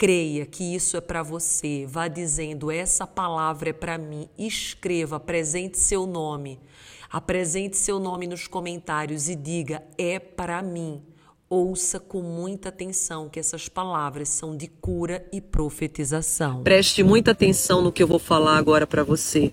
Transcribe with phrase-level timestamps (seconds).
[0.00, 1.84] Creia que isso é para você.
[1.86, 4.30] Vá dizendo: essa palavra é para mim.
[4.38, 6.58] Escreva, apresente seu nome.
[7.12, 11.02] Apresente seu nome nos comentários e diga: é para mim.
[11.50, 16.62] Ouça com muita atenção que essas palavras são de cura e profetização.
[16.62, 19.52] Preste muita atenção no que eu vou falar agora para você.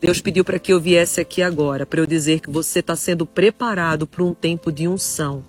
[0.00, 3.24] Deus pediu para que eu viesse aqui agora, para eu dizer que você está sendo
[3.24, 5.44] preparado para um tempo de unção,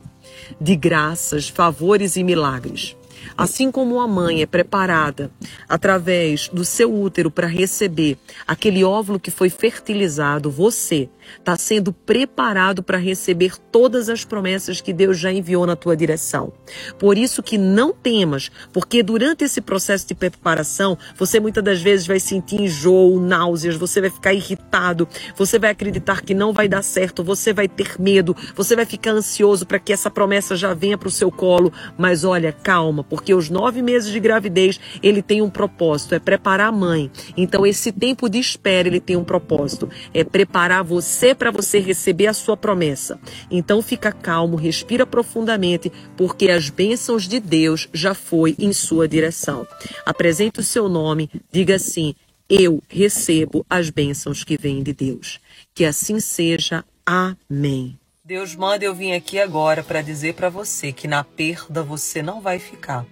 [0.62, 2.96] de graças, favores e milagres.
[3.38, 5.32] Assim como a mãe é preparada
[5.68, 8.18] através do seu útero para receber
[8.48, 14.94] aquele óvulo que foi fertilizado, você está sendo preparado para receber todas as promessas que
[14.94, 16.54] Deus já enviou na tua direção.
[17.00, 22.08] Por isso que não temas, porque durante esse processo de preparação, você muitas das vezes
[22.08, 26.84] vai sentir enjoo, náuseas, você vai ficar irritado, você vai acreditar que não vai dar
[26.84, 30.98] certo, você vai ter medo, você vai ficar ansioso para que essa promessa já venha
[30.98, 31.72] para o seu colo.
[31.98, 36.70] Mas olha, calma, porque os nove meses de gravidez ele tem um propósito, é preparar
[36.70, 37.12] a mãe.
[37.36, 42.28] Então esse tempo de espera ele tem um propósito, é preparar você para você receber
[42.28, 43.20] a sua promessa.
[43.50, 49.68] Então fica calmo, respira profundamente, porque as bênçãos de Deus já foi em sua direção.
[50.06, 52.16] Apresente o seu nome, diga assim:
[52.50, 55.40] eu recebo as bênçãos que vêm de Deus.
[55.74, 56.84] Que assim seja.
[57.06, 57.98] Amém.
[58.28, 62.42] Deus manda eu vim aqui agora para dizer para você que na perda você não
[62.42, 63.06] vai ficar.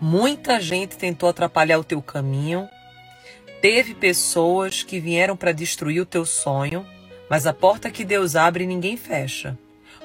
[0.00, 2.68] Muita gente tentou atrapalhar o teu caminho.
[3.60, 6.86] Teve pessoas que vieram para destruir o teu sonho,
[7.28, 9.58] mas a porta que Deus abre ninguém fecha.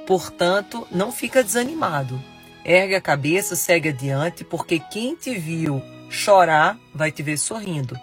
[0.07, 2.19] Portanto, não fica desanimado.
[2.65, 5.79] Ergue a cabeça, segue adiante, porque quem te viu
[6.09, 7.95] chorar vai te ver sorrindo.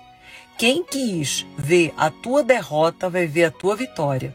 [0.57, 4.33] Quem quis ver a tua derrota vai ver a tua vitória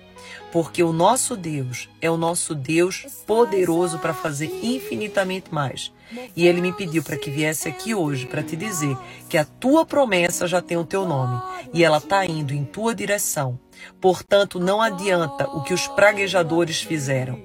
[0.55, 5.91] porque o nosso Deus é o nosso Deus poderoso para fazer infinitamente mais.
[6.33, 9.85] E ele me pediu para que viesse aqui hoje para te dizer que a tua
[9.85, 11.41] promessa já tem o teu nome
[11.73, 13.59] e ela está indo em tua direção.
[13.99, 17.37] Portanto, não adianta o que os praguejadores fizeram.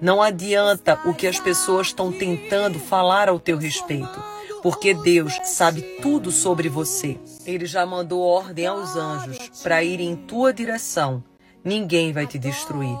[0.00, 4.20] Não adianta o que as pessoas estão tentando falar ao teu respeito
[4.60, 7.16] porque Deus sabe tudo sobre você.
[7.46, 11.22] Ele já mandou ordem aos anjos para ir em tua direção
[11.66, 12.96] ninguém vai te destruir.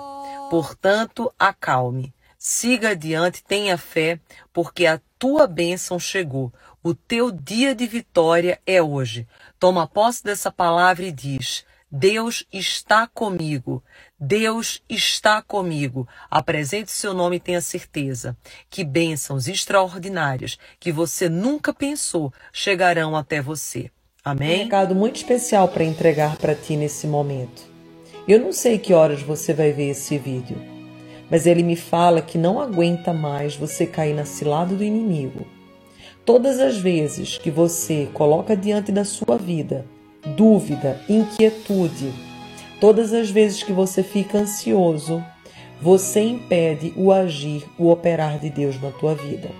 [0.50, 2.12] Portanto, acalme.
[2.38, 4.20] Siga adiante, tenha fé,
[4.52, 6.52] porque a tua bênção chegou.
[6.82, 9.26] O teu dia de vitória é hoje.
[9.58, 13.82] Toma posse dessa palavra e diz: Deus está comigo.
[14.18, 16.06] Deus está comigo.
[16.30, 18.36] Apresente seu nome e tenha certeza
[18.68, 23.90] que bênçãos extraordinárias que você nunca pensou chegarão até você.
[24.24, 24.60] Amém?
[24.60, 27.75] Um recado muito especial para entregar para ti nesse momento.
[28.28, 30.56] Eu não sei que horas você vai ver esse vídeo,
[31.30, 35.46] mas ele me fala que não aguenta mais você cair na cilada do inimigo.
[36.24, 39.86] Todas as vezes que você coloca diante da sua vida
[40.34, 42.12] dúvida, inquietude,
[42.80, 45.22] todas as vezes que você fica ansioso,
[45.80, 49.50] você impede o agir, o operar de Deus na tua vida.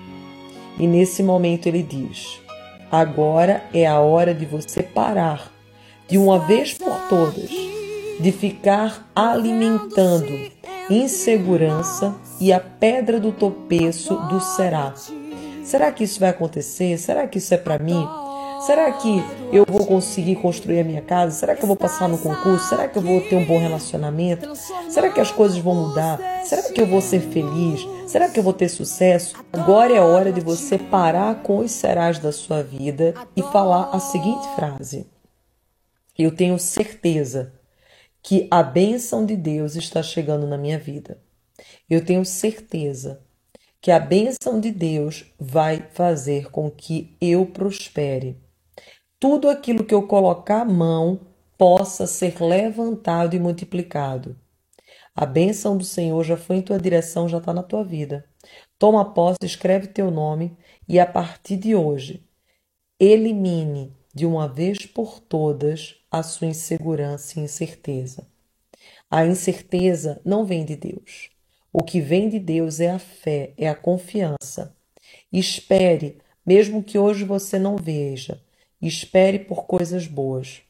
[0.79, 2.41] E nesse momento ele diz:
[2.91, 5.53] agora é a hora de você parar
[6.09, 7.66] de uma vez por todas
[8.21, 10.51] de ficar alimentando
[10.89, 14.95] insegurança e a pedra do tropeço do será.
[15.65, 16.97] Será que isso vai acontecer?
[16.99, 18.07] Será que isso é para mim?
[18.61, 19.23] Será que
[19.53, 21.37] eu vou conseguir construir a minha casa?
[21.37, 22.69] Será que eu vou passar no concurso?
[22.69, 24.55] Será que eu vou ter um bom relacionamento?
[24.89, 26.19] Será que as coisas vão mudar?
[26.45, 27.87] Será que eu vou ser feliz?
[28.07, 29.37] Será que eu vou ter sucesso?
[29.53, 34.01] Agora é hora de você parar com os serás da sua vida e falar a
[34.01, 35.07] seguinte frase:
[36.19, 37.53] Eu tenho certeza
[38.27, 41.23] que a bênção de Deus está chegando na minha vida.
[41.89, 43.23] Eu tenho certeza
[43.81, 48.37] que a bênção de Deus vai fazer com que eu prospere.
[49.21, 51.21] Tudo aquilo que eu colocar a mão
[51.57, 54.37] possa ser levantado e multiplicado.
[55.15, 58.25] A bênção do Senhor já foi em tua direção, já está na tua vida.
[58.77, 60.59] Toma posse, escreve teu nome
[60.89, 62.27] e a partir de hoje,
[62.99, 68.27] elimine de uma vez por todas a sua insegurança e incerteza.
[69.11, 71.31] A incerteza não vem de Deus.
[71.73, 74.75] O que vem de Deus é a fé, é a confiança.
[75.33, 78.41] Espere, mesmo que hoje você não veja.
[78.81, 80.63] Espere por coisas boas.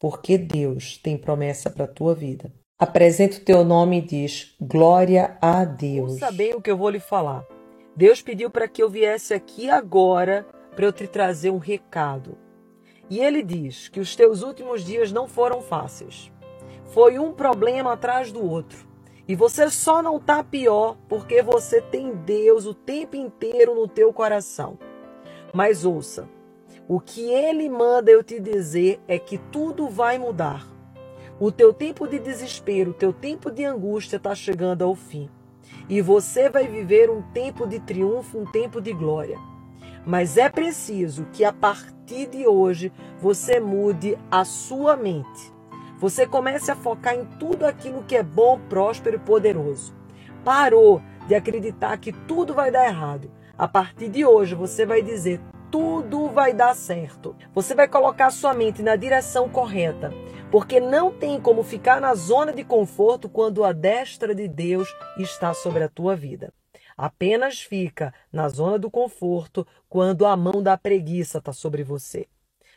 [0.00, 2.50] porque Deus tem promessa para a tua vida.
[2.78, 6.12] Apresenta o teu nome e diz: Glória a Deus.
[6.12, 7.44] Ouça bem o que eu vou lhe falar.
[7.94, 12.38] Deus pediu para que eu viesse aqui agora para eu te trazer um recado.
[13.10, 16.30] E ele diz que os teus últimos dias não foram fáceis.
[16.84, 18.88] Foi um problema atrás do outro.
[19.26, 24.12] E você só não está pior porque você tem Deus o tempo inteiro no teu
[24.12, 24.78] coração.
[25.52, 26.28] Mas ouça,
[26.86, 30.66] o que ele manda eu te dizer é que tudo vai mudar.
[31.40, 35.28] O teu tempo de desespero, o teu tempo de angústia está chegando ao fim.
[35.88, 39.49] E você vai viver um tempo de triunfo, um tempo de glória.
[40.10, 45.52] Mas é preciso que a partir de hoje você mude a sua mente.
[46.00, 49.94] Você comece a focar em tudo aquilo que é bom, próspero e poderoso.
[50.44, 53.30] Parou de acreditar que tudo vai dar errado.
[53.56, 55.40] A partir de hoje você vai dizer:
[55.70, 57.36] tudo vai dar certo.
[57.54, 60.12] Você vai colocar sua mente na direção correta,
[60.50, 65.54] porque não tem como ficar na zona de conforto quando a destra de Deus está
[65.54, 66.52] sobre a tua vida.
[67.02, 72.28] Apenas fica na zona do conforto quando a mão da preguiça está sobre você.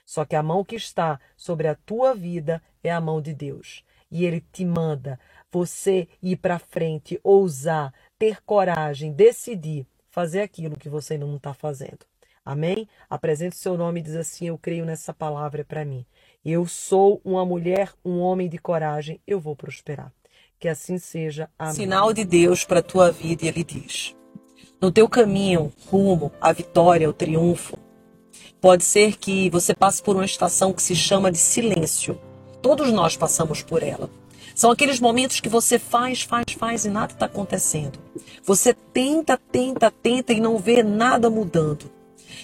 [0.06, 3.84] Só que a mão que está sobre a tua vida é a mão de Deus.
[4.10, 5.20] E Ele te manda
[5.52, 12.06] você ir para frente, ousar, ter coragem, decidir fazer aquilo que você não está fazendo.
[12.46, 12.88] Amém?
[13.10, 16.06] Apresente o seu nome e diz assim: Eu creio nessa palavra para mim.
[16.46, 20.14] Eu sou uma mulher, um homem de coragem, eu vou prosperar.
[20.64, 21.50] Que assim seja.
[21.60, 21.74] Amém.
[21.74, 24.16] Sinal de Deus para a tua vida, ele diz:
[24.80, 27.78] No teu caminho rumo à vitória, ao triunfo,
[28.62, 32.18] pode ser que você passe por uma estação que se chama de silêncio.
[32.62, 34.10] Todos nós passamos por ela.
[34.56, 38.00] São aqueles momentos que você faz, faz, faz e nada está acontecendo.
[38.46, 41.92] Você tenta, tenta, tenta e não vê nada mudando.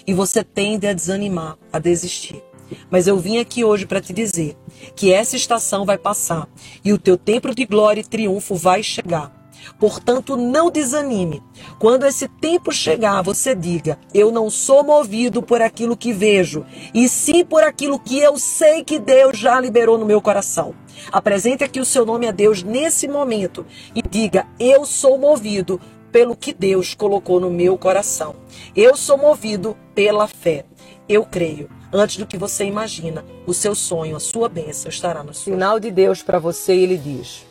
[0.06, 2.42] E você tende a desanimar, a desistir.
[2.90, 4.56] Mas eu vim aqui hoje para te dizer
[4.94, 6.48] que essa estação vai passar
[6.84, 9.40] e o teu tempo de glória e triunfo vai chegar.
[9.78, 11.42] Portanto, não desanime.
[11.78, 16.64] Quando esse tempo chegar, você diga: Eu não sou movido por aquilo que vejo,
[16.94, 20.74] e sim por aquilo que eu sei que Deus já liberou no meu coração.
[21.12, 25.80] Apresente aqui o seu nome a Deus nesse momento e diga: Eu sou movido
[26.10, 28.34] pelo que Deus colocou no meu coração.
[28.74, 30.64] Eu sou movido pela fé.
[31.10, 33.24] Eu creio antes do que você imagina.
[33.44, 35.54] O seu sonho, a sua bênção estará no seu.
[35.54, 37.44] Sinal de Deus para você, ele diz: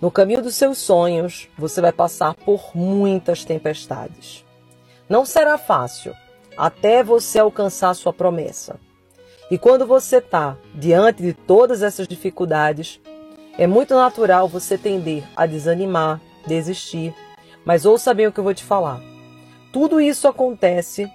[0.00, 4.44] No caminho dos seus sonhos, você vai passar por muitas tempestades.
[5.08, 6.12] Não será fácil
[6.56, 8.80] até você alcançar sua promessa.
[9.48, 13.00] E quando você está diante de todas essas dificuldades,
[13.56, 17.14] é muito natural você tender a desanimar, desistir.
[17.64, 19.00] Mas ouça bem o que eu vou te falar.
[19.72, 21.08] Tudo isso acontece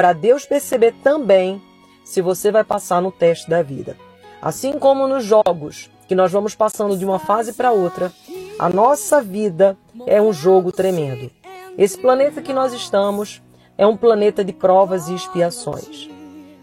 [0.00, 1.60] para Deus perceber também
[2.02, 3.98] se você vai passar no teste da vida.
[4.40, 8.10] Assim como nos jogos, que nós vamos passando de uma fase para outra,
[8.58, 9.76] a nossa vida
[10.06, 11.30] é um jogo tremendo.
[11.76, 13.42] Esse planeta que nós estamos
[13.76, 16.08] é um planeta de provas e expiações.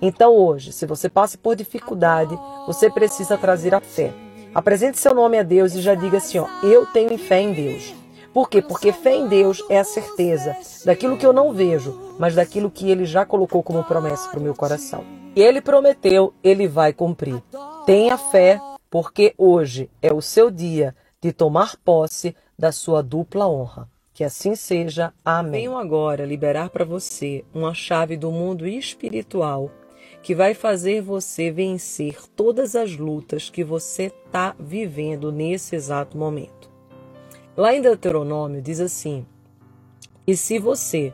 [0.01, 2.35] Então hoje, se você passa por dificuldade,
[2.65, 4.15] você precisa trazer a fé.
[4.51, 7.93] Apresente seu nome a Deus e já diga assim: ó, eu tenho fé em Deus.
[8.37, 8.61] Por quê?
[8.61, 10.55] Porque fé em Deus é a certeza
[10.85, 14.43] daquilo que eu não vejo, mas daquilo que Ele já colocou como promessa para o
[14.43, 15.03] meu coração.
[15.35, 17.41] E Ele prometeu, Ele vai cumprir.
[17.83, 18.61] Tenha fé,
[18.91, 23.89] porque hoje é o seu dia de tomar posse da sua dupla honra.
[24.13, 25.11] Que assim seja.
[25.25, 25.61] Amém.
[25.61, 29.71] Venho agora liberar para você uma chave do mundo espiritual
[30.21, 36.56] que vai fazer você vencer todas as lutas que você está vivendo nesse exato momento.
[37.57, 39.25] Lá em Deuteronômio diz assim:
[40.27, 41.11] E se você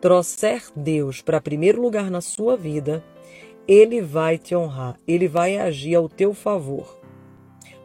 [0.00, 3.04] trouxer Deus para primeiro lugar na sua vida,
[3.68, 6.98] ele vai te honrar, ele vai agir ao teu favor.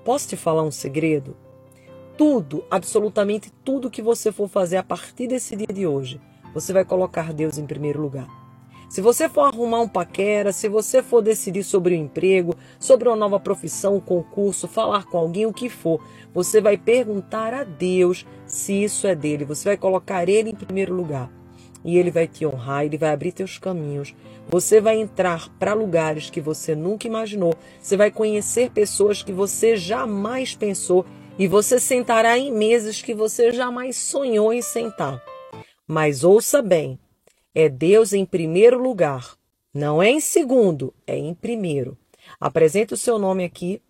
[0.05, 1.35] Posso te falar um segredo?
[2.17, 6.21] Tudo, absolutamente tudo que você for fazer a partir desse dia de hoje,
[6.53, 8.38] você vai colocar Deus em primeiro lugar.
[8.89, 13.15] Se você for arrumar um paquera, se você for decidir sobre o emprego, sobre uma
[13.15, 16.03] nova profissão, um concurso, falar com alguém, o que for,
[16.33, 19.45] você vai perguntar a Deus se isso é dele.
[19.45, 21.31] Você vai colocar ele em primeiro lugar.
[21.85, 24.15] E ele vai te honrar, ele vai abrir teus caminhos.
[24.47, 27.53] Você vai entrar para lugares que você nunca imaginou.
[27.79, 31.05] Você vai conhecer pessoas que você jamais pensou.
[31.37, 35.23] E você sentará em mesas que você jamais sonhou em sentar.
[35.87, 36.99] Mas ouça bem,
[37.53, 39.37] é Deus em primeiro lugar.
[39.73, 41.97] Não é em segundo, é em primeiro.
[42.39, 43.81] Apresente o seu nome aqui,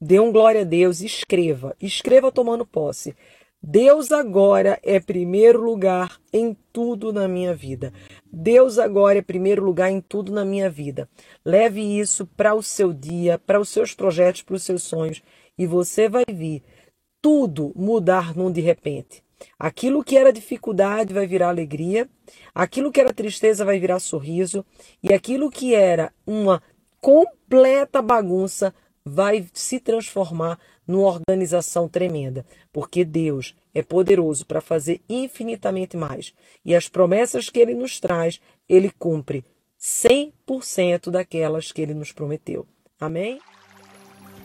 [0.00, 1.74] dê um glória a Deus, escreva.
[1.80, 3.14] Escreva tomando posse.
[3.62, 7.92] Deus agora é primeiro lugar em tudo na minha vida.
[8.30, 11.08] Deus agora é primeiro lugar em tudo na minha vida.
[11.44, 15.22] Leve isso para o seu dia, para os seus projetos, para os seus sonhos
[15.58, 16.62] e você vai ver
[17.20, 19.24] tudo mudar num de repente.
[19.58, 22.08] Aquilo que era dificuldade vai virar alegria,
[22.54, 24.64] aquilo que era tristeza vai virar sorriso,
[25.02, 26.62] e aquilo que era uma
[27.00, 28.74] completa bagunça
[29.04, 36.34] vai se transformar numa organização tremenda, porque Deus é poderoso para fazer infinitamente mais.
[36.64, 39.44] E as promessas que ele nos traz, ele cumpre
[39.80, 42.66] 100% daquelas que ele nos prometeu.
[42.98, 43.38] Amém?